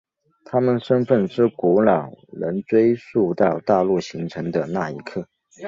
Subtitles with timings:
[0.45, 5.27] 他们身份之古老能追溯到大陆形成的那一刻。